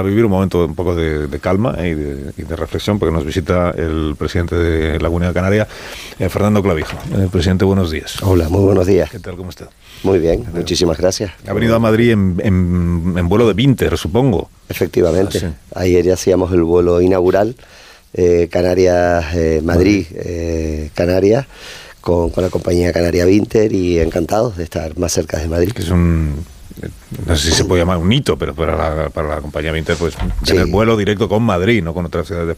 [0.00, 4.14] a vivir un momento un poco de, calma y de, reflexión, porque nos visita el
[4.18, 5.68] presidente de la Comunidad Canaria,
[6.18, 6.96] eh, Fernando Clavijo.
[7.16, 8.22] Eh, presidente, buenos días.
[8.22, 9.10] Hola, muy buenos días.
[9.10, 9.36] ¿Qué tal?
[9.36, 9.68] ¿Cómo está?
[10.02, 11.32] Muy bien, muchísimas gracias.
[11.46, 14.50] Ha venido a Madrid en, vuelo de Winter, supongo.
[14.68, 15.52] Efectivamente.
[15.74, 17.56] Ah, Ayer ya hacíamos el vuelo inaugural,
[18.12, 19.24] eh, Canarias,
[19.62, 20.06] Madrid,
[20.94, 21.46] Canarias.
[22.00, 25.72] Con, con, la compañía Canaria Winter y encantados de estar más cerca de Madrid.
[25.72, 26.34] Que es un,
[27.26, 29.96] no sé si se puede llamar un hito, pero para la, para la compañía Vinter,
[29.96, 30.14] pues
[30.44, 32.56] tener vuelo directo con Madrid, no con otras ciudades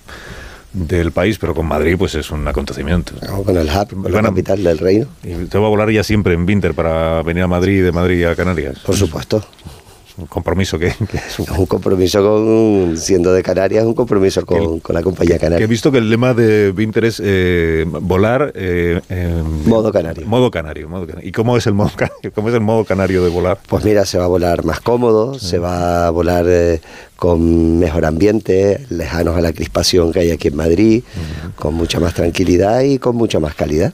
[0.72, 3.14] del país, pero con Madrid pues es un acontecimiento.
[3.44, 5.06] con el hub, la capital del reino.
[5.22, 8.24] ¿Y te va a volar ya siempre en Winter para venir a Madrid de Madrid
[8.24, 8.78] a Canarias?
[8.80, 9.46] Por supuesto
[10.16, 11.66] un compromiso que, es un...
[11.66, 15.64] compromiso con siendo de Canarias un compromiso con, la compañía canaria.
[15.64, 19.00] he visto que el lema de Winter es eh, volar eh,
[19.66, 20.26] modo canario.
[20.26, 20.88] Modo canario
[21.22, 21.90] y cómo es el modo
[22.34, 25.38] cómo es el modo canario de volar pues mira se va a volar más cómodo
[25.38, 26.80] se va a volar eh,
[27.16, 31.02] con mejor ambiente lejanos a la crispación que hay aquí en Madrid
[31.56, 33.92] con mucha más tranquilidad y con mucha más calidad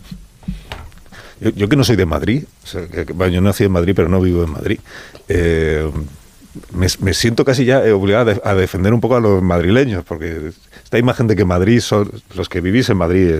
[1.50, 2.44] yo, que no soy de Madrid,
[3.30, 4.78] yo nací en Madrid, pero no vivo en Madrid.
[5.28, 5.90] Eh,
[6.72, 10.52] me, siento casi ya obligado a, defender un poco a los madrileños, porque
[10.84, 13.30] esta imagen de que Madrid son los que vivís en Madrid,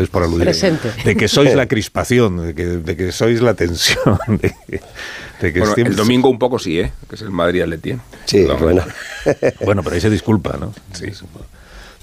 [0.00, 0.50] es, por aludir,
[1.04, 4.18] de que sois la crispación, de que, sois la tensión.
[5.40, 6.90] De, que el domingo un poco sí, ¿eh?
[7.08, 7.94] que es el Madrid Atleti.
[8.24, 8.82] Sí, bueno.
[9.64, 10.74] bueno, pero ahí se disculpa, ¿no?
[10.92, 11.12] Sí.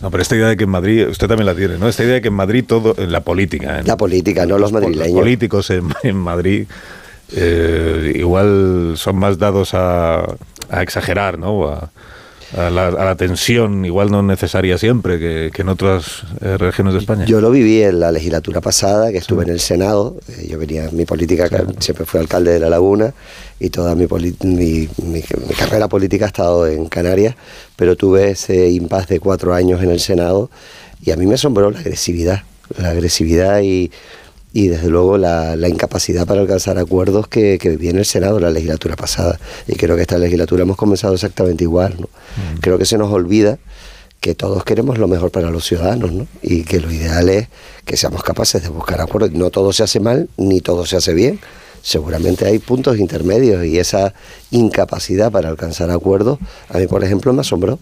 [0.02, 1.88] No, pero esta idea de que en Madrid, usted también la tiene, ¿no?
[1.88, 3.82] Esta idea de que en Madrid todo, en la política.
[3.84, 5.08] la política, no los madrileños.
[5.08, 5.70] Los políticos
[6.04, 6.68] en, Madrid
[7.34, 10.26] eh, igual son más dados a,
[10.70, 11.70] a exagerar, ¿no?
[11.70, 11.92] A,
[12.56, 17.26] a la, tensión, igual no necesaria siempre, que, en otras eh, regiones de España.
[17.26, 20.16] Yo lo viví en la legislatura pasada, que estuve en el Senado.
[20.30, 23.14] Eh, yo venía, mi política, siempre fui alcalde de La Laguna
[23.60, 24.08] y toda mi,
[24.44, 25.22] mi, mi,
[25.58, 27.36] carrera política ha estado en Canarias,
[27.76, 30.50] pero tuve ese impasse de cuatro años en el Senado
[31.04, 32.44] y a mí me asombró la agresividad,
[32.78, 33.92] la agresividad y
[34.56, 38.52] y desde luego la, incapacidad para alcanzar acuerdos que, que viví en el Senado la
[38.52, 39.38] legislatura pasada.
[39.68, 41.98] Y creo que esta legislatura hemos comenzado exactamente igual.
[42.00, 42.06] ¿no?
[42.06, 42.60] Mm.
[42.62, 43.60] Creo que se nos olvida
[44.22, 46.26] que todos queremos lo mejor para los ciudadanos ¿no?
[46.42, 47.50] y que lo ideal es
[47.84, 49.34] que seamos capaces de buscar acuerdos.
[49.34, 51.42] No todo se hace mal ni todo se hace bien.
[51.82, 54.14] Seguramente hay puntos intermedios y esa
[54.52, 56.40] incapacidad para alcanzar acuerdos,
[56.70, 57.78] a mí por ejemplo me asombró.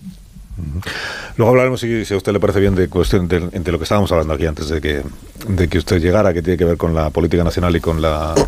[1.38, 4.34] Luego hablaremos, si, a usted le parece bien, de cuestión de, lo que estábamos hablando
[4.34, 5.02] aquí antes de que,
[5.48, 8.36] de que usted llegara, que tiene que ver con la política nacional y con la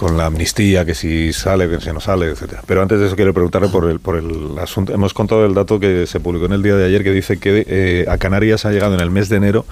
[0.00, 2.62] con la amnistía, que si sale, que si no sale, etcétera.
[2.66, 4.94] Pero antes de eso quiero preguntarle por el, por el asunto.
[4.94, 7.66] Hemos contado el dato que se publicó en el día de ayer que dice que
[7.68, 9.66] eh, a Canarias ha llegado en el mes de enero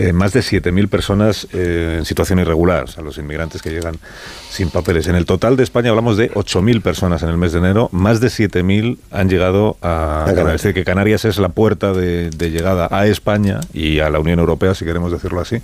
[0.00, 3.96] eh, más de 7.000 personas eh, en situación irregular, o sea, los inmigrantes que llegan
[4.48, 5.08] sin papeles.
[5.08, 8.20] En el total de España hablamos de 8.000 personas en el mes de enero, más
[8.20, 10.54] de 7.000 han llegado a Canarias.
[10.54, 14.38] Es decir, que Canarias es la puerta de, llegada a España y a la Unión
[14.38, 15.56] Europea, si queremos decirlo así,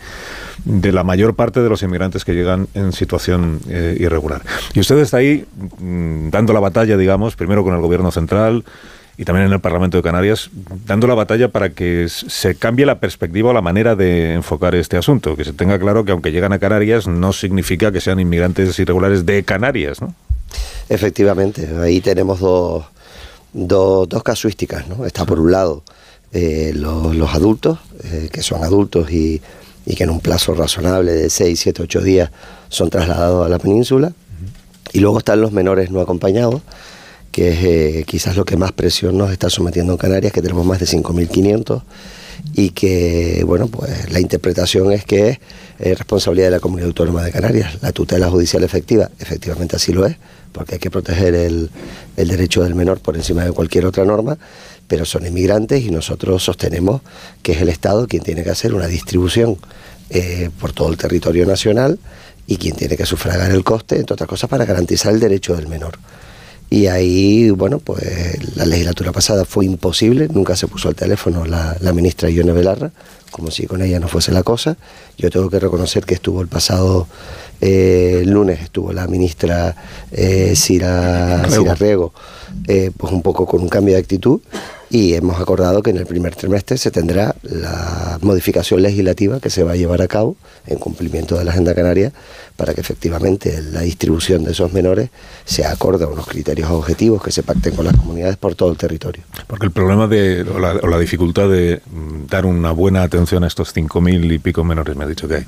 [0.64, 4.42] de la mayor parte de los inmigrantes que llegan en situación eh, irregular.
[4.74, 5.46] Y usted está ahí
[5.78, 8.64] mm, dando la batalla, digamos, primero con el gobierno central,
[9.16, 10.50] y también en el Parlamento de Canarias,
[10.86, 14.96] dando la batalla para que se cambie la perspectiva o la manera de enfocar este
[14.96, 18.78] asunto, que se tenga claro que aunque llegan a Canarias no significa que sean inmigrantes
[18.78, 20.14] irregulares de Canarias, ¿no?
[20.88, 22.86] Efectivamente, ahí tenemos dos,
[23.52, 25.06] dos, casuísticas, ¿no?
[25.06, 25.82] Está por un lado
[26.32, 29.40] eh, los, adultos, eh, que son adultos y,
[29.86, 32.30] y, que en un plazo razonable de 6, 7, 8 días
[32.68, 34.12] son trasladados a la península,
[34.92, 36.60] y luego están los menores no acompañados,
[37.34, 40.64] que es eh, quizás lo que más presión nos está sometiendo en Canarias, que tenemos
[40.64, 41.82] más de 5.500
[42.54, 45.40] y que, bueno, pues la interpretación es que
[45.80, 47.82] es responsabilidad de la Comunidad Autónoma de Canarias.
[47.82, 50.16] La tutela judicial efectiva, efectivamente así lo es,
[50.52, 51.70] porque hay que proteger el,
[52.14, 54.38] derecho del menor por encima de cualquier otra norma,
[54.86, 57.00] pero son inmigrantes y nosotros sostenemos
[57.42, 59.58] que es el Estado quien tiene que hacer una distribución
[60.10, 61.98] eh, por todo el territorio nacional
[62.46, 65.66] y quien tiene que sufragar el coste, entre otras cosas, para garantizar el derecho del
[65.66, 65.98] menor.
[66.74, 71.76] Y ahí, bueno, pues la legislatura pasada fue imposible, nunca se puso al teléfono la,
[71.92, 72.90] ministra Ione Belarra,
[73.30, 74.76] como si con ella no fuese la cosa.
[75.16, 77.06] Yo tengo que reconocer que estuvo el pasado
[77.60, 79.76] eh, lunes, estuvo la ministra
[80.10, 82.12] eh, Cira, Cira Riego,
[82.66, 84.40] eh, pues un poco con un cambio de actitud
[84.94, 89.64] y hemos acordado que en el primer trimestre se tendrá la modificación legislativa que se
[89.64, 90.36] va a llevar a cabo
[90.68, 92.12] en cumplimiento de la Agenda Canaria
[92.54, 95.10] para que efectivamente la distribución de esos menores
[95.44, 98.76] sea acorde a unos criterios objetivos que se pacten con las comunidades por todo el
[98.76, 99.24] territorio.
[99.48, 103.74] Porque el problema de, o la, dificultad de mm, dar una buena atención a estos
[103.74, 105.46] 5.000 y pico menores, me ha dicho que hay,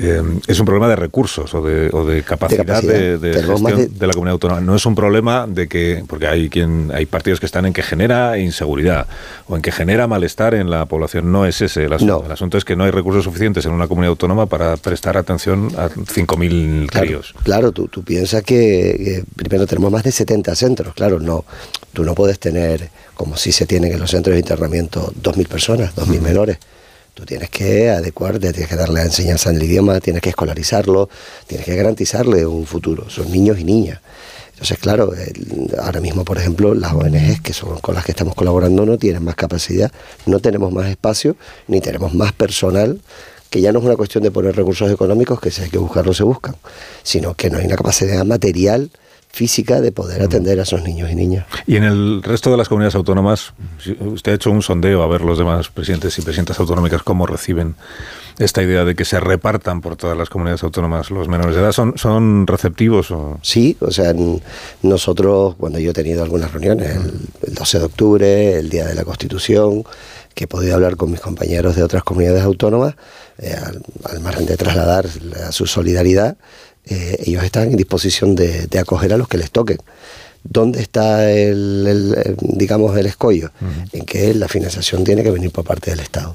[0.00, 4.06] eh, es un problema de recursos o de, o de capacidad, de, de, gestión de...
[4.06, 4.60] la comunidad autónoma.
[4.60, 7.82] No es un problema de que, porque hay quien hay partidos que están en que
[7.82, 9.06] genera inseguridad
[9.48, 11.32] o en que genera malestar en la población.
[11.32, 12.22] No es ese el asunto.
[12.24, 15.70] El asunto es que no hay recursos suficientes en una comunidad autónoma para prestar atención
[15.76, 17.34] a 5.000 críos.
[17.42, 20.94] Claro, tú, tú piensas que, primero tenemos más de 70 centros.
[20.94, 21.44] Claro, no,
[21.92, 25.94] tú no puedes tener, como si se tienen en los centros de internamiento, 2.000 personas,
[25.96, 26.58] 2.000 menores
[27.18, 31.08] Tú tienes que adecuarte, tienes que darle la enseñanza en el idioma, tienes que escolarizarlo,
[31.48, 33.10] tienes que garantizarle un futuro.
[33.10, 33.98] Son niños y niñas.
[34.52, 35.12] Entonces, claro,
[35.82, 39.24] ahora mismo, por ejemplo, las ONGs que son con las que estamos colaborando no tienen
[39.24, 39.90] más capacidad,
[40.26, 41.34] no tenemos más espacio,
[41.66, 43.00] ni tenemos más personal,
[43.50, 46.18] que ya no es una cuestión de poner recursos económicos, que si hay que buscarlos
[46.18, 46.54] se buscan,
[47.02, 48.92] sino que no hay una capacidad material
[49.28, 51.46] física de poder atender a esos niños y niñas.
[51.66, 53.52] Y en el resto de las comunidades autónomas,
[54.00, 57.76] usted ha hecho un sondeo a ver los demás presidentes y presidentas autonómicas cómo reciben
[58.38, 61.72] esta idea de que se repartan por todas las comunidades autónomas los menores de edad.
[61.72, 63.10] ¿Son, son receptivos?
[63.10, 63.38] O?
[63.42, 64.14] Sí, o sea,
[64.82, 66.96] nosotros, cuando yo he tenido algunas reuniones,
[67.42, 69.84] el, 12 de octubre, el Día de la Constitución,
[70.34, 72.94] que he podido hablar con mis compañeros de otras comunidades autónomas,
[73.38, 75.06] eh, al, al margen de trasladar
[75.50, 76.36] su solidaridad,
[76.88, 79.78] eh, ellos están en disposición de, acoger a los que les toquen.
[80.44, 83.50] ¿Dónde está el, digamos, el escollo?
[83.92, 86.34] En que la financiación tiene que venir por parte del Estado.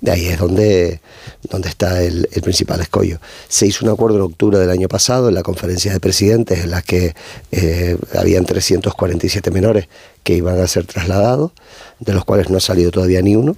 [0.00, 1.00] De ahí es donde,
[1.48, 3.20] donde está el, principal escollo.
[3.48, 6.72] Se hizo un acuerdo en octubre del año pasado en la conferencia de presidentes en
[6.72, 7.14] la que
[7.52, 9.86] eh, habían 347 menores
[10.24, 11.52] que iban a ser trasladados,
[12.00, 13.56] de los cuales no ha salido todavía ni uno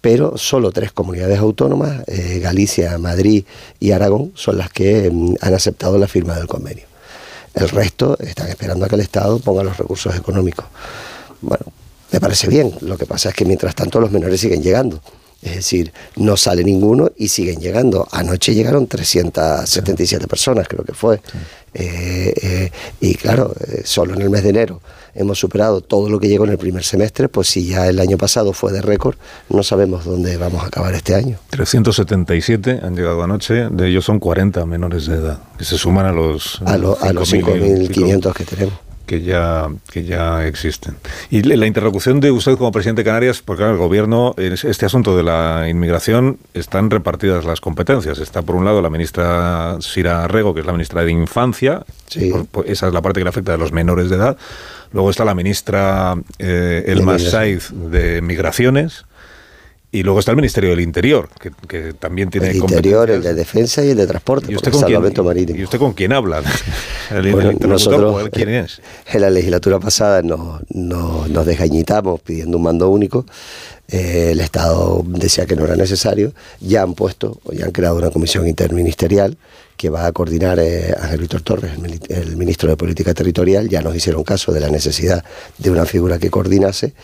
[0.00, 3.44] pero solo tres comunidades autónomas, eh, Galicia, Madrid
[3.80, 6.84] y Aragón, son las que mm, han aceptado la firma del convenio.
[7.54, 10.66] El resto están esperando a que el Estado ponga los recursos económicos.
[11.40, 11.66] Bueno,
[12.12, 15.00] me parece bien, lo que pasa es que mientras tanto los menores siguen llegando.
[15.40, 18.08] Es decir, no sale ninguno y siguen llegando.
[18.10, 21.20] Anoche llegaron 377 personas, creo que fue.
[21.74, 23.54] Eh, eh, y claro,
[23.84, 24.80] solo en el mes de enero
[25.14, 28.16] hemos superado todo lo que llegó en el primer semestre, pues si ya el año
[28.18, 29.16] pasado fue de récord,
[29.48, 31.38] no sabemos dónde vamos a acabar este año.
[31.50, 36.12] 377 han llegado anoche, de ellos son 40 menores de edad, que se suman a
[36.12, 40.96] los, a, a los 5.500 que tenemos que ya, que ya existen.
[41.30, 44.86] Y la interlocución de usted como presidente de Canarias, porque claro, el gobierno, en este
[44.86, 48.18] asunto de la inmigración, están repartidas las competencias.
[48.18, 51.84] Está por un lado la ministra Sira Rego, que es la ministra de Infancia,
[52.66, 54.36] esa es la parte que le afecta a los menores de edad.
[54.92, 59.06] Luego está la ministra eh, Elma Saiz de Migraciones.
[59.90, 61.30] Y luego está el Ministerio del Interior,
[61.66, 64.82] que, también tiene El Interior, el de Defensa y el de Transporte, ¿Y usted, con
[64.82, 65.58] quién, marítimo.
[65.58, 66.42] ¿Y usted con quién habla?
[67.10, 68.82] El, nosotros, ¿quién es?
[69.12, 73.24] En la legislatura pasada nos, nos, desgañitamos pidiendo un mando único.
[73.90, 76.34] Eh, el Estado decía que no era necesario.
[76.60, 79.38] Ya han puesto, ya han creado una comisión interministerial
[79.78, 81.72] que va a coordinar eh, Ángel Víctor Torres,
[82.08, 85.24] el, ministro de Política Territorial, ya nos hicieron caso de la necesidad
[85.56, 86.94] de una figura que coordinase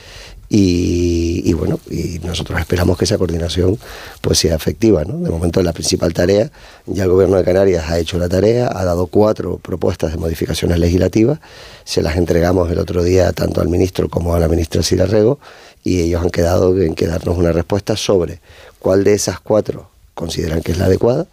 [0.48, 3.78] y, bueno, y nosotros esperamos que esa coordinación
[4.20, 5.04] pues sea efectiva.
[5.04, 5.18] ¿no?
[5.18, 6.50] De momento la principal tarea,
[6.86, 10.78] ya el Gobierno de Canarias ha hecho la tarea, ha dado cuatro propuestas de modificaciones
[10.78, 11.40] legislativas,
[11.84, 15.38] se las entregamos el otro día tanto al ministro como a la ministra Rego
[15.82, 18.40] y ellos han quedado en que darnos una respuesta sobre
[18.78, 21.26] cuál de esas cuatro consideran que es la adecuada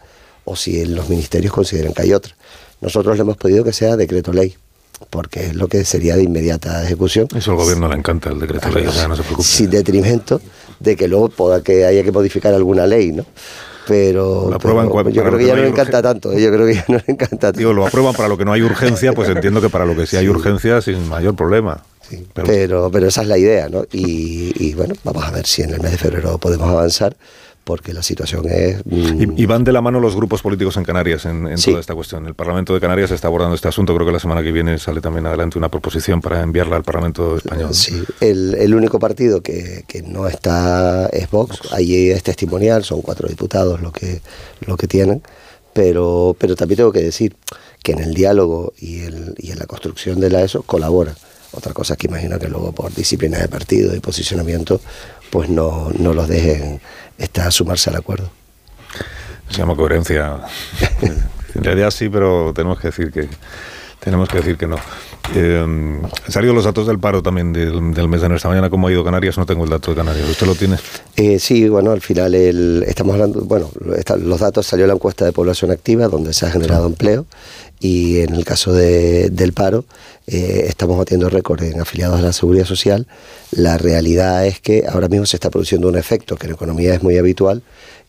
[0.44, 2.34] o si los ministerios consideran que hay otra.
[2.80, 4.56] Nosotros le hemos pedido que sea decreto ley,
[5.10, 7.28] porque es lo que sería de inmediata ejecución.
[7.34, 9.46] Eso al gobierno le encanta, el decreto ley, o sea, no se preocupe.
[9.46, 10.40] Sin detrimento
[10.80, 13.24] de que luego pueda que haya que modificar alguna ley, ¿no?
[13.86, 14.50] Pero,
[15.10, 17.38] yo creo que ya no le encanta tanto, yo creo que ya no le encanta
[17.38, 17.58] tanto.
[17.58, 20.06] Digo, lo aprueban para lo que no hay urgencia, pues entiendo que para lo que
[20.06, 21.82] sí hay urgencia, sin mayor problema.
[22.08, 23.84] Sí, pero, pero, esa es la idea, ¿no?
[23.92, 27.16] Y, y bueno, vamos a ver si en el mes de febrero podemos avanzar
[27.64, 28.82] porque la situación es...
[28.84, 32.26] Mm, y, van de la mano los grupos políticos en Canarias en, toda esta cuestión.
[32.26, 33.94] El Parlamento de Canarias está abordando este asunto.
[33.94, 37.36] Creo que la semana que viene sale también adelante una proposición para enviarla al Parlamento
[37.36, 37.74] español.
[37.74, 41.72] Sí, el, único partido que, no está es Vox.
[41.72, 44.20] Allí es testimonial, son cuatro diputados lo que,
[44.66, 45.22] lo que tienen.
[45.72, 47.34] Pero, pero también tengo que decir
[47.82, 51.14] que en el diálogo y, el, y en la construcción de la ESO colaboran.
[51.52, 54.80] Otra cosa es que imagino que luego por disciplina de partido y posicionamiento
[55.32, 56.78] pues no, no los dejen
[57.16, 58.28] está a sumarse al acuerdo.
[59.48, 60.40] Se llama coherencia.
[61.54, 63.28] en realidad sí, pero tenemos que decir que
[63.98, 64.76] tenemos que decir que no.
[65.34, 68.68] Eh, han salido los datos del paro también del, mes de nuestra mañana.
[68.68, 69.38] ¿Cómo ha ido Canarias?
[69.38, 70.28] No tengo el dato de Canarias.
[70.28, 70.76] ¿Usted lo tiene?
[71.16, 73.70] Eh, sí, bueno, al final el, estamos hablando, bueno,
[74.18, 77.24] los datos salió la encuesta de población activa, donde se ha generado empleo,
[77.82, 79.84] y en el caso del paro,
[80.28, 83.08] eh, estamos batiendo récord en afiliados a la seguridad social.
[83.50, 87.02] La realidad es que ahora mismo se está produciendo un efecto que en economía es
[87.02, 87.62] muy habitual,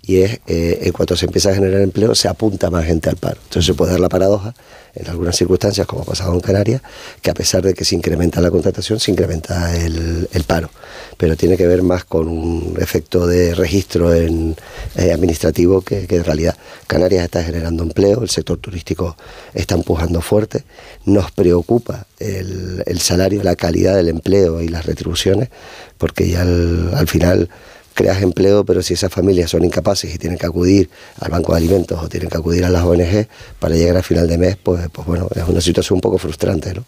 [0.06, 3.16] y es eh, en cuanto se empieza a generar empleo se apunta más gente al
[3.16, 3.38] paro.
[3.44, 4.54] Entonces se puede dar la paradoja
[4.96, 6.82] en algunas circunstancias, como ha pasado en Canarias,
[7.22, 10.70] que a pesar de que se incrementa la contratación, se incrementa el, paro.
[11.18, 14.56] Pero tiene que ver más con un efecto de registro en,
[14.96, 16.56] eh, administrativo que, en realidad
[16.86, 19.18] Canarias está generando empleo, el sector turístico
[19.54, 20.64] está empujando fuerte,
[21.06, 25.50] nos preocupa el, salario, la calidad del empleo y las retribuciones,
[25.98, 27.50] porque ya al final
[27.94, 31.60] creas empleo, pero si esas familias son incapaces y tienen que acudir al banco de
[31.60, 33.28] alimentos o tienen que acudir a las ONG
[33.60, 36.74] para llegar a final de mes, pues, pues bueno, es una situación un poco frustrante,
[36.74, 36.84] ¿no?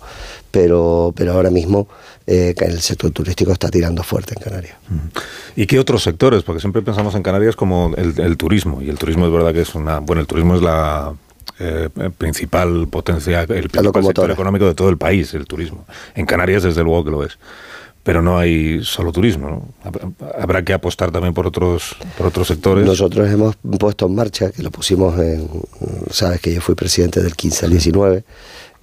[0.51, 1.87] Pero, pero ahora mismo
[2.27, 4.77] eh, el sector turístico está tirando fuerte en Canarias.
[5.55, 6.43] ¿Y qué otros sectores?
[6.43, 9.75] Porque siempre pensamos en Canarias como el, turismo, y el turismo es verdad que es
[9.75, 9.99] una...
[9.99, 11.13] Bueno, el turismo es la
[11.59, 15.85] eh, principal potencia, el principal sector económico de todo el país, el turismo.
[16.15, 17.37] En Canarias, desde luego que lo es
[18.05, 19.67] pero no hay solo turismo.
[20.39, 22.85] Habrá que apostar también por otros, por otros sectores.
[22.85, 25.49] Nosotros hemos puesto en marcha, que lo pusimos en,
[26.11, 28.23] sabes que yo fui presidente del 15 al 19,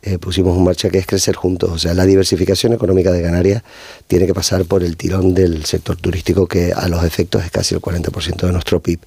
[0.04, 1.70] eh, pusimos en marcha que es crecer juntos.
[1.70, 3.62] O sea, la diversificación económica de Canarias
[4.08, 7.76] tiene que pasar por el tirón del sector turístico, que a los efectos es casi
[7.76, 8.98] el 40% de nuestro PIB.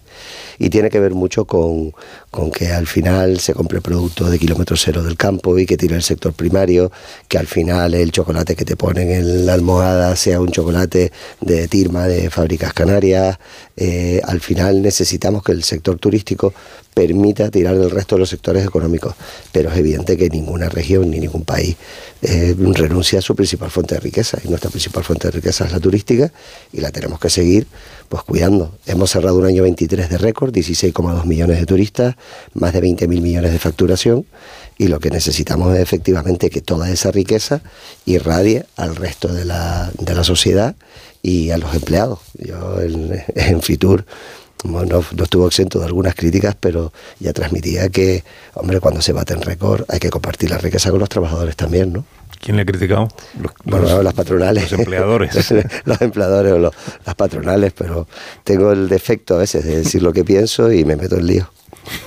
[0.58, 1.94] Y tiene que ver mucho con,
[2.32, 5.98] con, que al final se compre producto de kilómetro cero del campo y que tire
[5.98, 6.94] el sector primario,
[7.28, 11.12] que al final el chocolate que te ponen en la almohada sea un chocolate
[11.42, 13.38] de Tirma, de fábricas canarias.
[13.77, 16.53] Eh, al final necesitamos que el sector turístico
[16.94, 19.15] permita tirar del resto de los sectores económicos.
[19.51, 21.75] Pero es evidente que ninguna región ni ningún país
[22.27, 24.39] eh, renuncia a su principal fuente de riqueza.
[24.44, 26.32] Y nuestra principal fuente de riqueza es la turística
[26.74, 27.67] y la tenemos que seguir
[28.10, 28.77] pues cuidando.
[28.86, 32.15] Hemos cerrado un año 23 de récord, 16,2 millones de turistas,
[32.53, 34.25] más de 20 mil millones de facturación.
[34.77, 37.62] Y lo que necesitamos es efectivamente que toda esa riqueza
[38.05, 40.75] irradie al resto de la, de la sociedad
[41.22, 42.20] y a los empleados.
[42.38, 44.05] Yo en Fitur
[44.65, 49.34] no, no, estuvo exento de algunas críticas, pero ya transmitía que, hombre, cuando se bate
[49.34, 52.05] en récord hay que compartir la riqueza con los trabajadores también, ¿no?
[52.39, 53.07] ¿Quién le ha criticado?
[53.39, 54.72] Los, bueno, las patronales.
[54.72, 55.53] Los empleadores.
[55.86, 58.07] los empleadores o las patronales, pero
[58.43, 61.50] tengo el defecto a veces de decir lo que pienso y me meto en lío.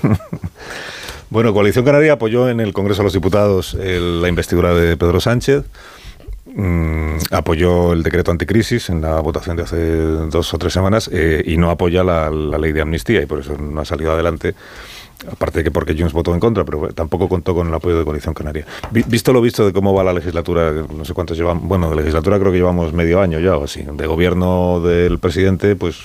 [1.30, 5.64] bueno, Coalición Canaria apoyó en el Congreso de los Diputados la investidura de Pedro Sánchez.
[6.58, 11.40] Mm, apoyó el decreto anticrisis en la votación de hace dos o tres semanas eh,
[11.46, 14.56] y no apoya la, ley de amnistía y por eso no ha salido adelante.
[15.30, 18.04] Aparte de que porque Junts votó en contra, pero tampoco contó con el apoyo de
[18.04, 18.66] Coalición Canaria.
[18.90, 22.40] Visto lo visto de cómo va la legislatura, no sé cuántos llevamos, bueno, de legislatura
[22.40, 23.84] creo que llevamos medio año ya o así.
[23.92, 25.96] De gobierno del presidente, pues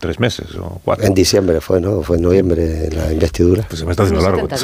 [0.00, 1.06] tres meses o cuatro.
[1.06, 2.02] En diciembre fue, ¿no?
[2.02, 3.64] Fue en noviembre la investidura.
[3.68, 4.48] Pues se me está haciendo largo.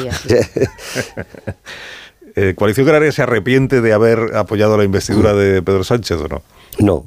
[2.41, 6.43] Eh, ¿Coalición Canaria se arrepiente de haber apoyado la investidura de Pedro Sánchez o no?
[6.79, 7.05] No,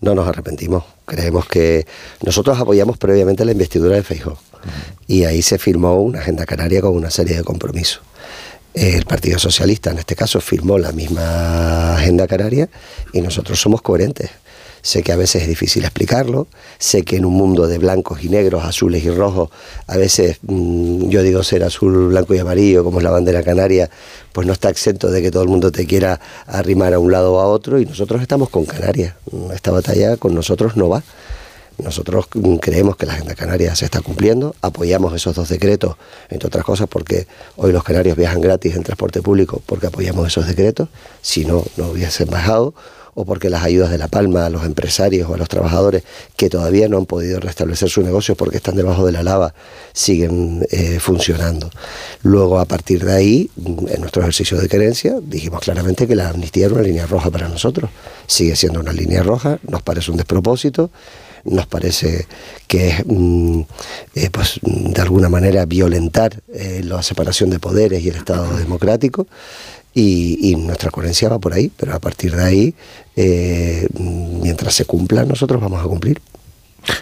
[0.00, 0.84] no nos arrepentimos.
[1.04, 1.84] Creemos que
[2.22, 4.38] nosotros apoyamos previamente la investidura de Feijóo
[5.08, 8.02] y ahí se firmó una agenda canaria con una serie de compromisos.
[8.72, 12.68] El Partido Socialista, en este caso, firmó la misma agenda canaria
[13.12, 14.30] y nosotros somos coherentes.
[14.82, 16.46] Sé que a veces es difícil explicarlo,
[16.78, 19.50] sé que en un mundo de blancos y negros, azules y rojos,
[19.86, 23.90] a veces mm, yo digo ser azul, blanco y amarillo, como es la bandera canaria,
[24.32, 27.34] pues no está exento de que todo el mundo te quiera arrimar a un lado
[27.34, 29.14] o a otro y nosotros estamos con Canarias.
[29.52, 31.02] Esta batalla con nosotros no va.
[31.82, 32.26] Nosotros
[32.60, 35.96] creemos que la agenda canaria se está cumpliendo, apoyamos esos dos decretos,
[36.28, 40.46] entre otras cosas porque hoy los canarios viajan gratis en transporte público porque apoyamos esos
[40.46, 40.88] decretos,
[41.22, 42.74] si no, no hubiesen bajado
[43.14, 46.02] o porque las ayudas de La Palma a los empresarios o a los trabajadores
[46.36, 49.54] que todavía no han podido restablecer su negocio porque están debajo de la lava
[49.92, 51.70] siguen eh, funcionando.
[52.22, 56.66] Luego, a partir de ahí, en nuestro ejercicio de creencia, dijimos claramente que la amnistía
[56.66, 57.90] era una línea roja para nosotros.
[58.26, 60.90] Sigue siendo una línea roja, nos parece un despropósito
[61.44, 62.26] nos parece
[62.66, 63.60] que es mm,
[64.14, 69.26] eh, pues, de alguna manera violentar eh, la separación de poderes y el Estado democrático
[69.94, 72.74] y, nuestra coherencia va por ahí, pero a partir de ahí,
[73.16, 76.20] eh, mientras se cumpla, nosotros vamos a cumplir.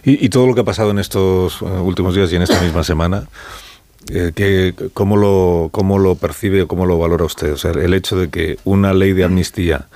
[0.04, 2.82] Y, todo lo que ha pasado en estos eh, últimos días y en esta misma
[2.84, 3.28] semana,
[4.10, 7.52] eh, ¿cómo, lo, ¿cómo lo percibe o cómo lo valora usted?
[7.52, 9.88] O sea, el hecho de que una ley de amnistía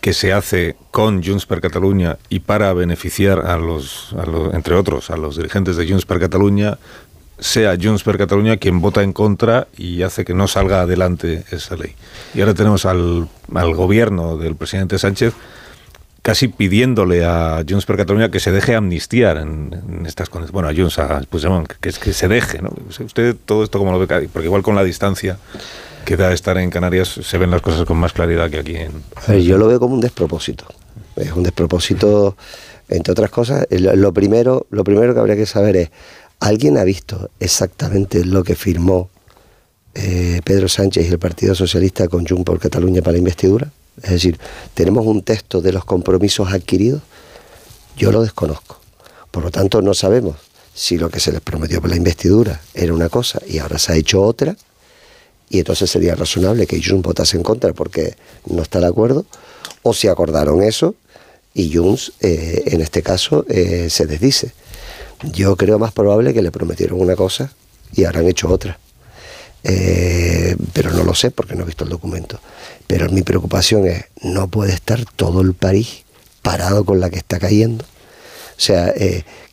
[0.00, 4.74] que se hace con Junts per Cataluña y para beneficiar a los, a los, entre
[4.74, 6.78] otros, a los dirigentes de Junts per Cataluña,
[7.40, 11.76] sea Junts per Cataluña quien vota en contra y hace que no salga adelante esa
[11.76, 11.94] ley.
[12.34, 15.34] Y ahora tenemos al, al gobierno del presidente Sánchez
[16.22, 20.52] casi pidiéndole a Junts per Cataluña que se deje amnistiar en, estas condiciones.
[20.52, 22.60] Bueno, a Junts, a Puigdemont, que, que se deje.
[22.62, 22.70] ¿no?
[23.04, 25.38] Usted todo esto como lo ve, porque igual con la distancia
[26.04, 29.44] que da estar en Canarias se ven las cosas con más claridad que aquí en...
[29.44, 30.66] yo lo veo como un despropósito.
[31.16, 32.36] Es un despropósito,
[32.88, 33.66] entre otras cosas.
[33.70, 35.90] Lo primero, lo primero que habría que saber es,
[36.40, 39.10] ¿alguien ha visto exactamente lo que firmó
[39.94, 43.70] eh, Pedro Sánchez y el Partido Socialista con Junts por Cataluña para la investidura?
[44.02, 44.38] Es decir,
[44.74, 47.02] ¿tenemos un texto de los compromisos adquiridos?
[47.96, 48.80] Yo lo desconozco.
[49.30, 50.36] Por lo tanto, no sabemos
[50.74, 53.92] si lo que se les prometió por la investidura era una cosa y ahora se
[53.92, 54.56] ha hecho otra,
[55.50, 58.14] y entonces sería razonable que Junts votase en contra porque
[58.46, 59.26] no está de acuerdo,
[59.82, 60.94] o si acordaron eso
[61.52, 64.52] y Junts, eh, en este caso, eh, se desdice.
[65.22, 67.52] Yo creo más probable que le prometieron una cosa
[67.92, 68.78] y han hecho otra.
[69.62, 72.40] Eh, pero no lo sé porque no he visto el documento.
[72.86, 76.04] Pero mi preocupación es, no puede estar todo el París
[76.42, 77.84] parado con la que está cayendo.
[77.84, 78.92] O sea,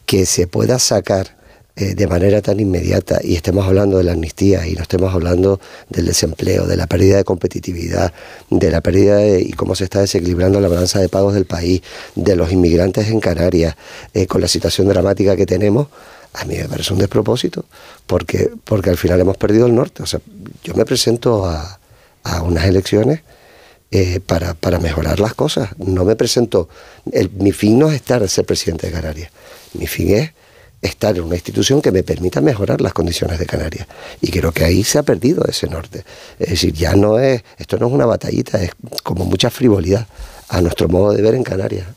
[0.06, 1.37] que se pueda sacar
[1.80, 5.60] eh, de manera tan inmediata y estemos hablando de la amnistía y no estemos hablando
[5.90, 8.12] del desempleo, de la pérdida de competitividad,
[8.50, 11.84] de la pérdida de, y cómo se está desequilibrando la balanza de pagos del país,
[12.16, 13.76] de los inmigrantes en Canarias,
[14.16, 15.90] eh, con la situación dramática que tenemos,
[16.34, 17.66] a mí me parece un despropósito,
[18.08, 20.02] porque, porque al final hemos perdido el norte.
[20.02, 20.20] O sea,
[20.64, 21.80] yo me presento a,
[22.42, 23.22] unas elecciones
[23.92, 25.70] eh, para, para, mejorar las cosas.
[25.78, 26.70] No me presento.
[27.38, 29.32] mi fin no es estar ser presidente de Canarias.
[29.74, 30.32] Mi fin es
[30.88, 33.88] estar en una institución que me permita mejorar las condiciones de Canarias.
[34.22, 36.04] Y creo que ahí se ha perdido ese norte.
[36.40, 38.72] Es decir, ya no es, esto no es una batallita, es
[39.04, 40.08] como mucha frivolidad
[40.50, 41.88] a nuestro modo de ver en Canarias.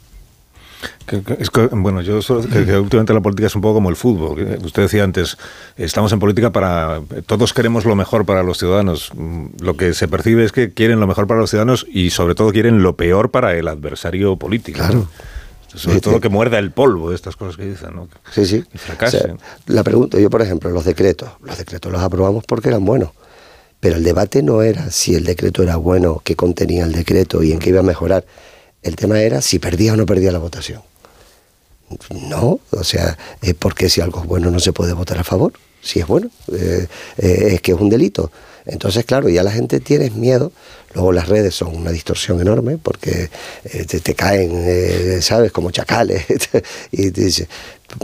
[1.72, 4.58] bueno, yo solo, que, últimamente la política es un poco como el fútbol.
[4.62, 5.36] Usted decía antes,
[5.76, 7.00] estamos en política para.
[7.26, 9.10] Todos queremos lo mejor para los ciudadanos.
[9.14, 12.34] Mm, lo que se percibe es que quieren lo mejor para los ciudadanos y, sobre
[12.34, 14.78] todo, quieren lo peor para el adversario político.
[14.78, 15.08] Claro.
[15.74, 18.08] Sobre todo que muerda el polvo de estas cosas que dicen, ¿no?
[18.32, 18.64] Sí, sí.
[19.66, 21.30] la pregunta, yo por ejemplo, los decretos.
[21.42, 23.10] Los decretos los aprobamos porque eran buenos.
[23.78, 27.52] Pero el debate no era si el decreto era bueno, qué contenía el decreto y
[27.52, 28.24] en qué iba a mejorar.
[28.82, 30.82] El tema era si perdía o no perdía la votación.
[32.28, 35.52] No, o sea, es porque si algo es bueno no se puede votar a favor.
[35.82, 36.86] Si es bueno, eh,
[37.16, 38.30] eh, es que es un delito.
[38.66, 40.52] Entonces, claro, ya la gente tiene miedo.
[40.94, 43.30] Luego las redes son una distorsión enorme porque
[43.64, 45.52] eh, te, caen, eh, ¿sabes?
[45.52, 46.24] Como chacales.
[46.90, 47.48] y te dice,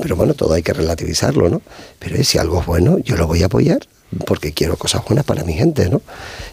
[0.00, 1.62] pero bueno, todo hay que relativizarlo, ¿no?
[1.99, 3.80] Pero si algo es bueno, yo lo voy a apoyar
[4.25, 6.00] porque quiero cosas buenas para mi gente, ¿no?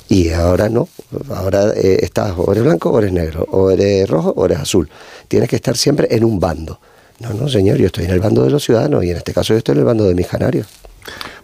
[0.09, 0.89] Y ahora no,
[1.29, 4.89] ahora eh, estás o eres blanco o eres negro, o eres rojo o eres azul.
[5.27, 6.79] Tienes que estar siempre en un bando.
[7.19, 9.53] No, no, señor, yo estoy en el bando de los ciudadanos y en este caso
[9.53, 10.67] yo estoy en el bando de mis canarios.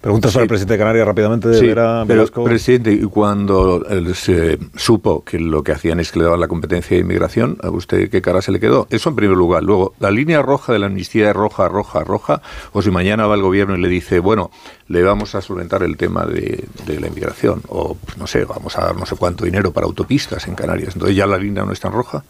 [0.02, 1.50] Preguntas para el presidente de Canarias rápidamente.
[1.50, 1.76] De
[2.08, 3.84] pero, presidente, y cuando
[4.14, 7.70] se supo que lo que hacían es que le daban la competencia de inmigración, ¿a
[7.70, 8.88] usted qué cara se le quedó?
[8.92, 9.64] Eso en primer lugar.
[9.64, 12.42] Luego, la línea roja de la amnistía es roja, roja, roja.
[12.72, 14.52] O si mañana va el gobierno y le dice, bueno,
[14.88, 17.62] le vamos a solventar el tema de, la inmigración.
[17.68, 20.94] O, pues, no sé, vamos a dar no sé cuánto dinero para autopistas en Canarias.
[20.94, 22.24] Entonces ya la línea no es tan roja.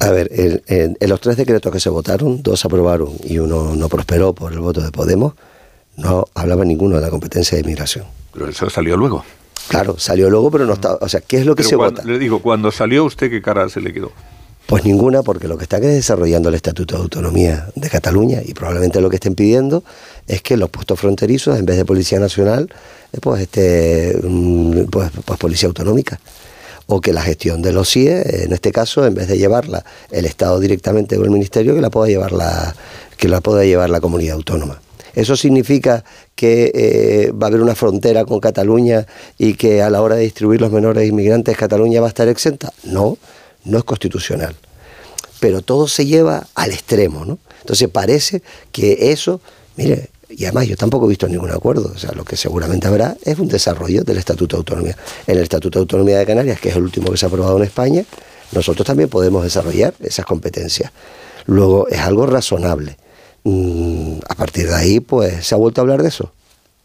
[0.00, 4.32] A ver, en los tres decretos que se votaron, dos aprobaron y uno no prosperó
[4.32, 5.34] por el voto de Podemos
[5.98, 8.06] no hablaba ninguno de la competencia de inmigración.
[8.32, 9.24] Pero eso salió luego.
[9.68, 10.98] Claro, salió luego, pero no estaba.
[11.00, 12.02] O sea, ¿qué es lo que se vota?
[12.04, 14.12] Le digo, cuando salió usted, ¿qué cara se le quedó?
[14.66, 19.00] Pues ninguna, porque lo que está desarrollando el Estatuto de Autonomía de Cataluña y probablemente
[19.00, 19.82] lo que estén pidiendo
[20.26, 22.70] es que los puestos fronterizos, en vez de Policía Nacional,
[23.12, 26.20] eh, pues, este, mm, pues, pues Policía Autonómica.
[26.86, 30.24] O que la gestión de los CIE, en este caso, en vez de llevarla el
[30.24, 32.74] Estado directamente o el Ministerio, que la pueda llevar la,
[33.16, 34.80] que la pueda llevar la comunidad autónoma.
[35.14, 39.06] ¿Eso significa que eh, va a haber una frontera con Cataluña
[39.38, 42.72] y que a la hora de distribuir los menores inmigrantes Cataluña va a estar exenta?
[42.84, 43.18] No,
[43.64, 44.54] no es constitucional.
[45.40, 47.38] Pero todo se lleva al extremo, ¿no?
[47.60, 48.42] Entonces parece
[48.72, 49.40] que eso,
[49.76, 53.16] mire, y además yo tampoco he visto ningún acuerdo, o sea, lo que seguramente habrá
[53.22, 54.96] es un desarrollo del Estatuto de Autonomía.
[55.26, 57.56] En el Estatuto de Autonomía de Canarias, que es el último que se ha aprobado
[57.56, 58.04] en España,
[58.52, 60.92] nosotros también podemos desarrollar esas competencias.
[61.46, 62.96] Luego, es algo razonable.
[63.48, 66.30] Mm, a partir de ahí, pues, ¿se ha vuelto a hablar de eso?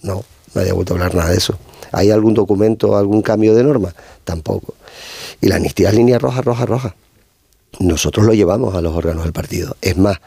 [0.02, 0.24] No,
[0.54, 1.60] nadie ha vuelto a hablar nada de eso.
[1.92, 3.94] ¿Hay algún documento, algún cambio de norma?
[4.24, 4.74] Tampoco.
[5.42, 6.96] Y la amnistía es línea roja, roja, roja.
[7.80, 9.76] Nosotros lo llevamos a los órganos del partido.
[9.82, 10.20] Es más,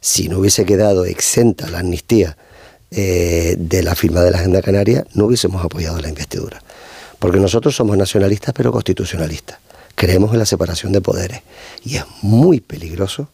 [0.00, 2.36] si no hubiese quedado exenta la amnistía
[2.90, 6.60] eh, de la firma de la Agenda Canaria, no hubiésemos apoyado la investidura.
[7.20, 9.58] Porque nosotros somos nacionalistas pero constitucionalistas.
[9.94, 11.42] Creemos en la separación de poderes.
[11.84, 13.28] Y es muy peligroso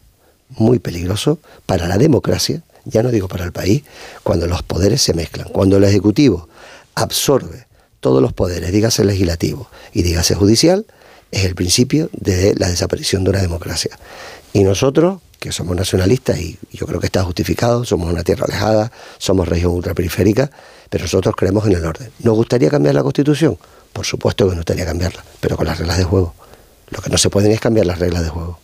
[0.57, 3.83] muy peligroso para la democracia, ya no digo para el país,
[4.23, 6.47] cuando los poderes se mezclan, cuando el Ejecutivo
[6.95, 7.67] absorbe
[7.99, 10.85] todos los poderes, dígase legislativo y dígase judicial,
[11.31, 13.97] es el principio de la desaparición de una democracia.
[14.53, 18.91] Y nosotros, que somos nacionalistas, y yo creo que está justificado, somos una tierra alejada,
[19.17, 20.51] somos región ultraperiférica,
[20.89, 22.11] pero nosotros creemos en el orden.
[22.19, 23.57] ¿Nos gustaría cambiar la Constitución?
[23.93, 26.33] Por supuesto que nos gustaría cambiarla, pero con las reglas de juego.
[26.89, 28.59] Lo que no se pueden es cambiar las reglas de juego.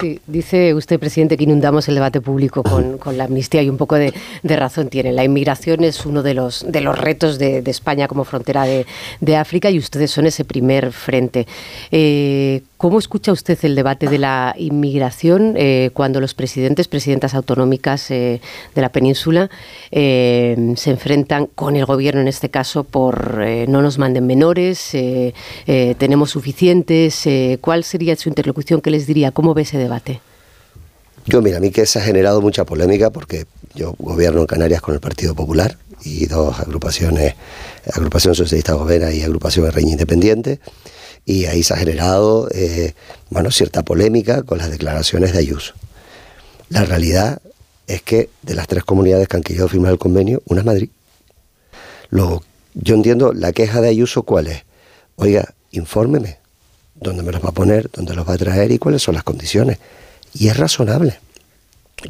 [0.00, 2.62] Sí, dice usted, presidente, que inundamos el debate público
[2.98, 4.12] con, la amnistía y un poco de,
[4.42, 5.12] razón tiene.
[5.12, 9.70] La inmigración es uno de los, de los retos de, España como frontera de, África
[9.70, 11.46] y ustedes son ese primer frente.
[11.92, 18.10] Eh, ¿Cómo escucha usted el debate de la inmigración eh, cuando los presidentes, presidentas autonómicas
[18.10, 18.40] eh,
[18.74, 19.50] de la península
[19.90, 23.38] se enfrentan con el gobierno en este caso por
[23.68, 24.96] no nos manden menores,
[25.66, 27.28] tenemos suficientes?
[27.60, 28.80] ¿Cuál sería su interlocución?
[28.80, 29.30] ¿Qué les diría?
[29.30, 30.20] ¿Cómo ves debate?
[31.26, 34.80] Yo, mira, a mí que se ha generado mucha polémica porque yo gobierno en Canarias
[34.80, 37.34] con el Partido Popular y dos agrupaciones,
[37.92, 40.60] Agrupación Socialista Gobera y Agrupación Reña Independiente,
[41.26, 42.94] y ahí se ha generado, eh,
[43.28, 45.74] bueno, cierta polémica con las declaraciones de Ayuso.
[46.70, 47.40] La realidad
[47.86, 50.90] es que de las tres comunidades que han querido firmar el convenio, una es Madrid.
[52.08, 52.42] Luego,
[52.74, 54.64] yo entiendo la queja de Ayuso, ¿cuál es?
[55.16, 56.39] Oiga, infórmeme,
[57.00, 59.24] dónde me los va a poner, dónde los va a traer y cuáles son las
[59.24, 59.78] condiciones.
[60.34, 61.18] Y es razonable.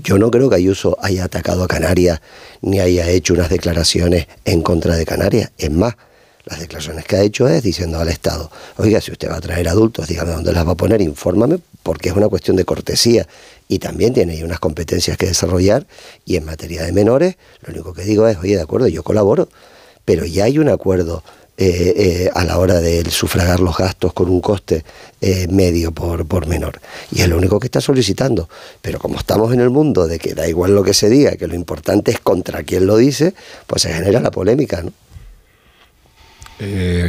[0.03, 2.21] Yo no creo que Ayuso haya atacado a Canarias
[2.61, 5.51] ni haya hecho unas declaraciones en contra de Canarias.
[5.59, 5.97] Es más,
[6.45, 9.69] las declaraciones que ha hecho es diciendo al Estado, oiga, si usted va a traer
[9.69, 13.27] adultos, dígame dónde las va a poner, infórmame, porque es una cuestión de cortesía
[13.69, 15.87] y también tiene ahí unas competencias que desarrollar.
[16.25, 19.49] Y en materia de menores, lo único que digo es, oye, de acuerdo, yo colaboro,
[20.05, 21.23] pero ya hay un acuerdo
[21.63, 24.83] eh, eh, a la hora de sufragar los gastos con un coste
[25.21, 26.81] eh, medio por, por menor.
[27.13, 28.49] Y es lo único que está solicitando.
[28.81, 31.47] Pero como estamos en el mundo de que da igual lo que se diga, que
[31.47, 33.35] lo importante es contra quién lo dice,
[33.67, 34.83] pues se genera la polémica.
[34.83, 34.93] ¿no?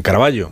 [0.04, 0.52] Caraballo.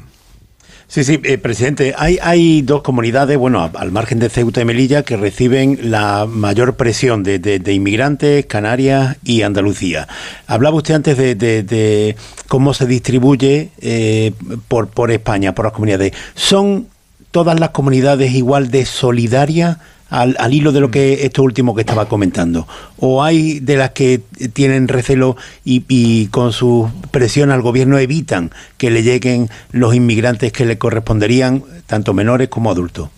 [0.90, 5.04] Sí, sí, eh, presidente, hay, hay dos comunidades, bueno, al margen de Ceuta y Melilla,
[5.04, 10.08] que reciben la mayor presión de, de, inmigrantes, Canarias y Andalucía.
[10.48, 12.16] Hablaba usted antes de, de
[12.48, 14.34] cómo se distribuye eh,
[14.68, 16.14] por, por España, por las comunidades.
[16.34, 16.88] ¿Son
[17.30, 19.78] todas las comunidades igual de solidarias?
[20.10, 22.68] Al, hilo de lo que esto último que estaba comentando?
[22.98, 24.22] ¿O hay de las que
[24.54, 30.66] tienen recelo y, con su presión al gobierno evitan que le lleguen los inmigrantes que
[30.66, 33.10] le corresponderían, tanto menores como adultos?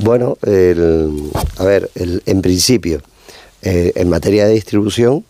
[0.00, 3.02] Bueno, a ver, en principio,
[3.62, 5.24] eh, en materia de distribución,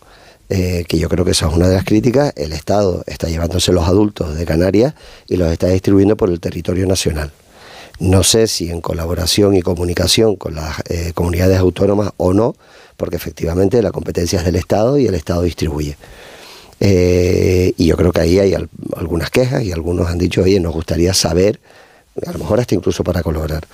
[0.51, 3.71] eh, que yo creo que esa es una de las críticas, el Estado está llevándose
[3.71, 4.95] los adultos de Canarias
[5.27, 7.31] y los está distribuyendo por el territorio nacional.
[7.99, 12.55] No sé si en colaboración y comunicación con las eh, comunidades autónomas o no,
[12.95, 15.97] porque efectivamente la competencia es del Estado y el Estado distribuye.
[16.79, 18.55] Eh, y yo creo que ahí hay
[18.95, 21.59] algunas quejas y algunos han dicho, oye, nos gustaría saber,
[22.25, 23.65] a lo mejor hasta incluso para colaborar.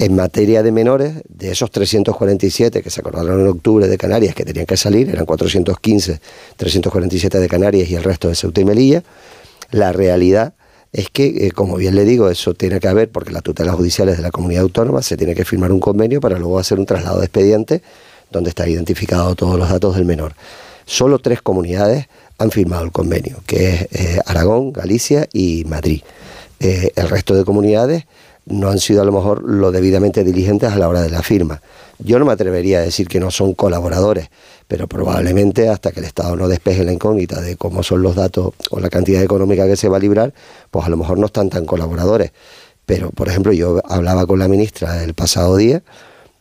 [0.00, 4.44] En materia de menores, de esos 347 que se acordaron en octubre de Canarias que
[4.44, 6.20] tenían que salir, eran 415,
[6.56, 9.04] 347 de Canarias y el resto de Ceuta y Melilla,
[9.70, 10.54] la realidad
[10.92, 14.16] es que, eh, como bien le digo, eso tiene que haber, porque las tutelas judiciales
[14.16, 17.18] de la comunidad autónoma se tiene que firmar un convenio para luego hacer un traslado
[17.18, 17.82] de expediente
[18.30, 20.34] donde están identificados todos los datos del menor.
[20.86, 22.06] Solo tres comunidades
[22.38, 26.02] han firmado el convenio, que es eh, Aragón, Galicia y Madrid.
[26.60, 28.04] Eh, el resto de comunidades
[28.48, 31.60] no han sido a lo mejor lo debidamente diligentes a la hora de la firma.
[31.98, 34.30] Yo no me atrevería a decir que no son colaboradores,
[34.66, 38.54] pero probablemente hasta que el Estado no despeje la incógnita de cómo son los datos
[38.70, 40.32] o la cantidad económica que se va a librar,
[40.70, 42.32] pues a lo mejor no están tan colaboradores.
[42.86, 45.82] Pero, por ejemplo, yo hablaba con la ministra el pasado día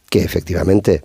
[0.10, 1.04] que efectivamente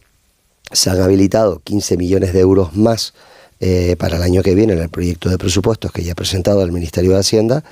[0.71, 3.15] se han habilitado 15 millones de euros más
[3.61, 6.62] eh, para el año que viene en el proyecto de presupuestos que ya ha presentado
[6.62, 7.65] el Ministerio de Hacienda,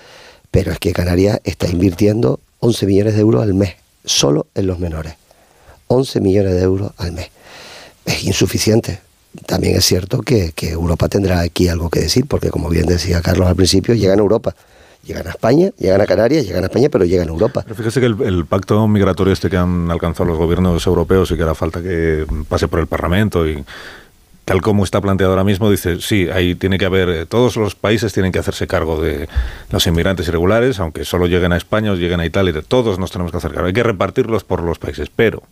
[0.51, 4.79] pero es que Canarias está invirtiendo 11 millones de euros al mes, solo en los
[4.79, 5.15] menores.
[5.89, 7.31] 11 millones de euros al mes.
[8.05, 9.01] Es insuficiente.
[9.47, 13.49] También es cierto que, Europa tendrá aquí algo que decir, porque como bien decía Carlos
[13.49, 14.55] al principio, llegan a Europa.
[15.03, 17.63] Llegan a España, llegan a Canarias, llegan a España, pero llegan a Europa.
[17.63, 21.43] Pero fíjese que el, pacto migratorio este que han alcanzado los gobiernos europeos y que
[21.43, 23.65] hará falta que pase por el Parlamento y
[24.51, 27.77] tal como está planteado ahora mismo, dice, sí, ahí tiene que haber, eh, todos los
[27.77, 29.29] países tienen que hacerse cargo de
[29.71, 33.31] los inmigrantes irregulares, aunque solo lleguen a España o lleguen a Italia, todos nos tenemos
[33.31, 33.69] que hacer cargo.
[33.69, 35.45] Hay que repartirlos por los países, pero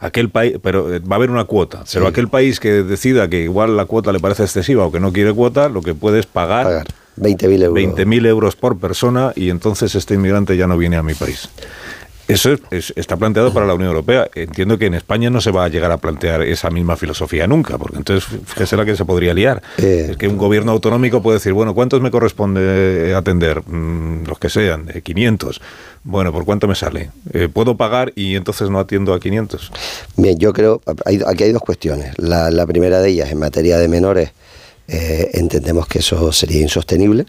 [0.00, 3.40] aquel país, pero eh, va a haber una cuota, pero aquel país que decida que
[3.40, 6.26] igual la cuota le parece excesiva o que no quiere cuota, lo que puede es
[6.26, 6.86] pagar, pagar
[7.18, 7.82] 20.000 euros.
[7.82, 11.48] 20.000 euros por persona y entonces este inmigrante ya no viene a mi país.
[12.28, 14.28] Eso está planteado para la Unión Europea.
[14.34, 17.78] Entiendo que en España no se va a llegar a plantear esa misma filosofía nunca,
[17.78, 19.62] porque entonces fíjese la que se podría liar.
[19.78, 20.08] Eh.
[20.10, 23.62] es que un gobierno autonómico puede decir, bueno, ¿cuántos me corresponde atender?
[23.66, 25.60] Mm, los que sean, 500.
[26.04, 27.10] Bueno, ¿por cuánto me sale?
[27.32, 29.70] Eh, ¿Puedo pagar y entonces no atiendo a 500?
[30.16, 32.14] Bien, yo creo, aquí hay dos cuestiones.
[32.18, 34.30] La, primera de ellas, en materia de menores,
[34.88, 37.26] eh, entendemos que eso sería insostenible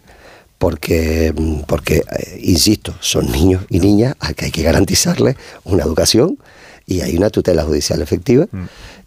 [0.58, 1.34] porque,
[1.66, 6.38] porque eh, insisto, son niños y niñas a que hay que garantizarles una educación
[6.86, 8.46] y hay una tutela judicial efectiva.
[8.50, 8.64] Mm.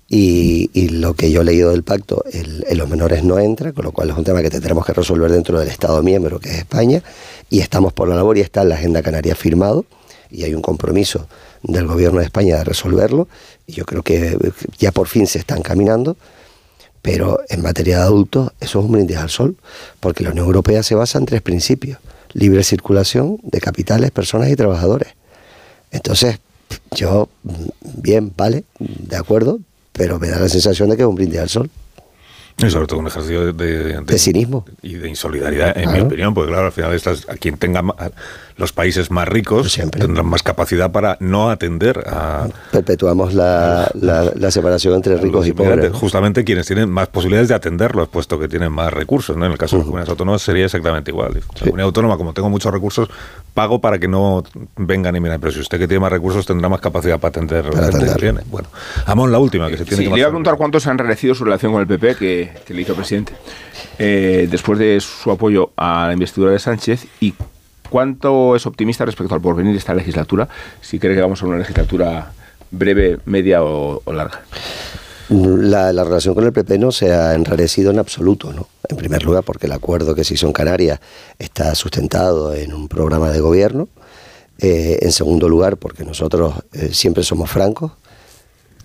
[0.09, 3.91] Y, lo que yo he leído del pacto, el, los menores no entra, con lo
[3.91, 7.03] cual es un tema que tendremos que resolver dentro del Estado miembro, que es España,
[7.49, 9.85] y estamos por la labor y está en la Agenda Canaria firmado,
[10.31, 11.27] y hay un compromiso
[11.61, 13.27] del Gobierno de España de resolverlo,
[13.65, 14.37] y yo creo que
[14.77, 16.15] ya por fin se están caminando,
[17.01, 19.57] pero en materia de adultos eso es un brindis al sol,
[19.99, 21.99] porque la Unión Europea se basa en tres principios,
[22.33, 25.09] libre circulación de capitales, personas y trabajadores.
[25.91, 26.39] Entonces,
[26.91, 27.29] yo,
[27.81, 29.59] bien, vale, de acuerdo,
[29.93, 31.69] pero me da la sensación de que es un brindis al sol.
[32.57, 34.65] Y sobre todo un ejercicio de, de, cinismo.
[34.81, 37.83] Y de insolidaridad, en mi opinión, porque claro, al final estás, a quien tenga
[38.57, 42.47] los países más ricos tendrán más capacidad para no atender a...
[42.71, 45.91] Perpetuamos la, la, separación entre ricos y pobres.
[45.93, 49.37] Justamente quienes tienen más posibilidades de atenderlos, puesto que tienen más recursos.
[49.37, 49.45] ¿no?
[49.45, 51.35] En el caso de las comunidades autónomas sería exactamente igual.
[51.35, 53.09] La comunidad autónoma, como tengo muchos recursos,
[53.53, 54.43] pago para que no
[54.75, 55.39] vengan y miren.
[55.39, 58.05] Pero si usted que tiene más recursos tendrá más capacidad para atender a la gente
[58.07, 58.41] que tiene.
[58.49, 58.69] Bueno,
[59.05, 60.15] Amón, la última que se tiene sí, que...
[60.15, 62.73] Le iba a preguntar cuántos se han reelegido su relación con el PP que, que
[62.73, 63.33] le hizo presidente.
[63.99, 67.33] Eh, después de su apoyo a la investidura de Sánchez y
[67.89, 70.47] ¿Cuánto es optimista respecto al porvenir de esta legislatura?
[70.81, 72.33] Si cree que vamos a una legislatura
[72.71, 74.41] breve, media o, larga.
[75.29, 78.67] La, relación con el PP no se ha enrarecido en absoluto, ¿no?
[78.87, 80.99] En primer lugar, porque el acuerdo que se hizo en Canarias
[81.37, 83.89] está sustentado en un programa de gobierno.
[84.59, 87.91] Eh, en segundo lugar, porque nosotros eh, siempre somos francos,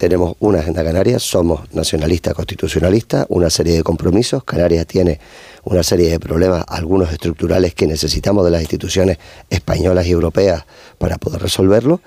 [0.03, 4.43] tenemos una agenda canaria, somos nacionalistas, constitucionalistas, una serie de compromisos.
[4.43, 5.21] Canarias tiene
[5.63, 10.65] una serie de problemas, algunos estructurales que necesitamos de las instituciones españolas y europeas
[10.99, 12.01] para poder resolverlo.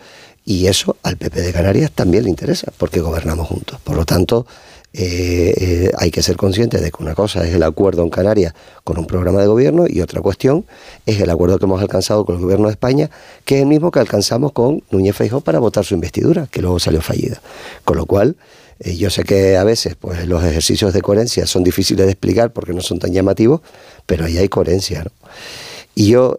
[0.44, 3.80] Y eso al PP de Canarias también le interesa, porque gobernamos juntos.
[3.82, 4.46] Por lo tanto,
[4.98, 8.54] eh, eh, hay que ser conscientes de que una cosa es el acuerdo en Canarias
[8.86, 10.66] con un programa de gobierno y otra cuestión
[11.06, 13.10] es el acuerdo que hemos alcanzado con el gobierno de España,
[13.44, 16.80] que es el mismo que alcanzamos con Núñez Feijóo para votar su investidura, que luego
[16.80, 17.42] salió fallida.
[17.84, 18.38] Con lo cual,
[18.80, 22.54] eh, yo sé que a veces pues, los ejercicios de coherencia son difíciles de explicar
[22.54, 23.60] porque no son tan llamativos,
[24.06, 25.06] pero ahí hay coherencia.
[25.94, 26.38] Y yo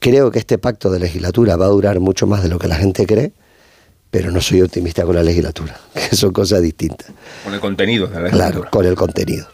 [0.00, 2.76] creo que este pacto de legislatura va a durar mucho más de lo que la
[2.76, 3.32] gente cree
[4.16, 7.08] pero no soy optimista con la legislatura, que son cosas distintas.
[7.44, 9.46] Con el contenido de la Claro, con el contenido.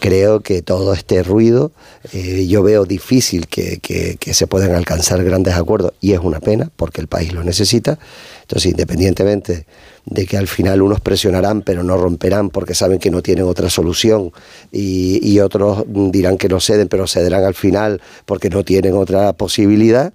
[0.00, 1.70] Creo que todo este ruido,
[2.14, 6.70] eh, yo veo difícil que, que, se puedan alcanzar grandes acuerdos y es una pena
[6.76, 7.98] porque el país lo necesita.
[8.40, 9.66] Entonces, independientemente
[10.06, 13.68] de que al final unos presionarán pero no romperán porque saben que no tienen otra
[13.68, 14.32] solución
[14.72, 19.34] y, y otros dirán que no ceden pero cederán al final porque no tienen otra
[19.34, 20.14] posibilidad,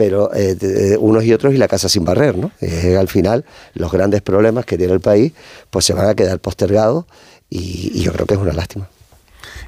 [0.00, 2.52] pero eh, unos y otros y la casa sin barrer, ¿no?
[2.98, 5.34] Al final los grandes problemas que tiene el país
[5.68, 7.04] pues se van a quedar postergados
[7.50, 8.88] y, yo creo que es una lástima.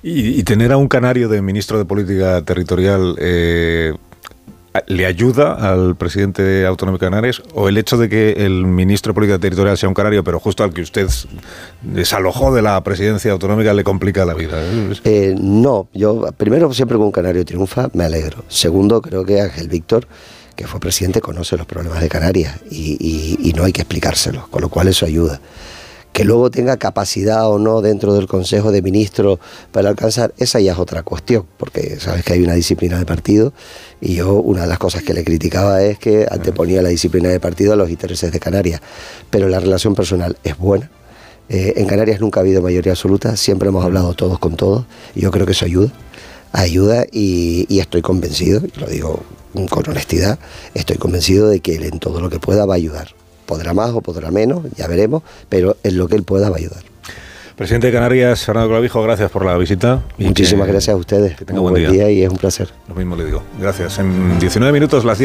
[0.03, 3.93] Y, tener a un canario de ministro de Política Territorial eh,
[4.87, 9.15] ¿Le ayuda al presidente autonómico de Canarias o el hecho de que el ministro de
[9.15, 11.09] Política Territorial sea un canario, pero justo al que usted
[11.83, 14.57] desalojó de la presidencia autonómica le complica la vida?
[15.05, 18.45] Eh, no, yo primero siempre que un canario triunfa me alegro.
[18.49, 20.07] Segundo, creo que Ángel Víctor,
[20.57, 24.63] que fue presidente, conoce los problemas de Canarias y, y no hay que explicárselos, con
[24.63, 25.39] lo cual eso ayuda
[26.13, 29.39] que luego tenga capacidad o no dentro del Consejo de Ministros
[29.71, 33.53] para alcanzar, esa ya es otra cuestión, porque sabes que hay una disciplina de partido
[34.01, 37.41] y yo una de las cosas que le criticaba es que anteponía la disciplina de
[37.41, 38.83] partido a los intereses de Canarias,
[39.31, 40.91] pero la relación personal es buena.
[41.49, 45.23] Eh, en Canarias nunca ha habido mayoría absoluta, siempre hemos hablado todos con todos y
[45.23, 45.93] yo creo que eso ayuda,
[46.53, 49.23] ayuda y, y estoy convencido, lo digo
[49.71, 50.39] con honestidad,
[50.75, 53.22] estoy convencido de que él en todo lo que pueda va a ayudar
[53.53, 56.59] podrá más o podrá menos, ya veremos, pero en lo que él pueda va a
[56.59, 56.83] ayudar.
[57.55, 60.03] Presidente de Canarias, Fernando Clavijo, gracias por la visita.
[60.17, 61.37] Muchísimas gracias a ustedes.
[61.37, 62.11] Que tenga buen, día.
[62.11, 62.71] y es un placer.
[62.89, 63.43] Lo mismo le digo.
[63.61, 63.99] Gracias.
[63.99, 65.21] En 19 minutos, las 10